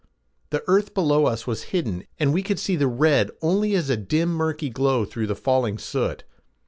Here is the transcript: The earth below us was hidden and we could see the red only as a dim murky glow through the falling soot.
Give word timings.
The 0.49 0.63
earth 0.65 0.95
below 0.95 1.27
us 1.27 1.45
was 1.45 1.65
hidden 1.77 2.05
and 2.17 2.33
we 2.33 2.41
could 2.41 2.57
see 2.57 2.75
the 2.75 2.87
red 2.87 3.29
only 3.43 3.75
as 3.75 3.91
a 3.91 3.97
dim 3.97 4.29
murky 4.29 4.71
glow 4.71 5.05
through 5.05 5.27
the 5.27 5.35
falling 5.35 5.77
soot. 5.77 6.23